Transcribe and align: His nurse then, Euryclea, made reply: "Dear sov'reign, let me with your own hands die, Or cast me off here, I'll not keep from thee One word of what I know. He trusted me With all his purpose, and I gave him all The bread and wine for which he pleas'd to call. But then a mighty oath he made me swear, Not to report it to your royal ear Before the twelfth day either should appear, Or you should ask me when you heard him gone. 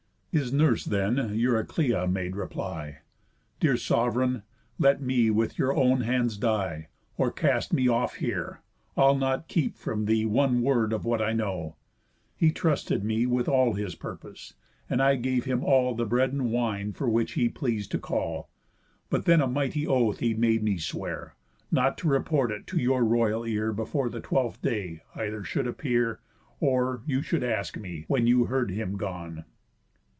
His 0.33 0.53
nurse 0.53 0.85
then, 0.85 1.17
Euryclea, 1.37 2.07
made 2.07 2.37
reply: 2.37 2.99
"Dear 3.59 3.75
sov'reign, 3.75 4.43
let 4.79 5.01
me 5.01 5.29
with 5.29 5.59
your 5.59 5.75
own 5.75 6.03
hands 6.03 6.37
die, 6.37 6.87
Or 7.17 7.33
cast 7.33 7.73
me 7.73 7.89
off 7.89 8.13
here, 8.15 8.61
I'll 8.95 9.17
not 9.17 9.49
keep 9.49 9.75
from 9.75 10.05
thee 10.05 10.25
One 10.25 10.61
word 10.61 10.93
of 10.93 11.03
what 11.03 11.21
I 11.21 11.33
know. 11.33 11.75
He 12.33 12.49
trusted 12.49 13.03
me 13.03 13.25
With 13.25 13.49
all 13.49 13.73
his 13.73 13.93
purpose, 13.93 14.53
and 14.89 15.03
I 15.03 15.17
gave 15.17 15.43
him 15.43 15.65
all 15.65 15.95
The 15.95 16.05
bread 16.05 16.31
and 16.31 16.49
wine 16.49 16.93
for 16.93 17.09
which 17.09 17.33
he 17.33 17.49
pleas'd 17.49 17.91
to 17.91 17.99
call. 17.99 18.49
But 19.09 19.25
then 19.25 19.41
a 19.41 19.47
mighty 19.47 19.85
oath 19.85 20.19
he 20.19 20.33
made 20.33 20.63
me 20.63 20.77
swear, 20.77 21.35
Not 21.71 21.97
to 21.97 22.07
report 22.07 22.51
it 22.53 22.65
to 22.67 22.77
your 22.77 23.03
royal 23.03 23.45
ear 23.45 23.73
Before 23.73 24.07
the 24.07 24.21
twelfth 24.21 24.61
day 24.61 25.01
either 25.13 25.43
should 25.43 25.67
appear, 25.67 26.21
Or 26.61 27.01
you 27.05 27.21
should 27.21 27.43
ask 27.43 27.75
me 27.77 28.05
when 28.07 28.27
you 28.27 28.45
heard 28.45 28.71
him 28.71 28.95
gone. 28.95 29.43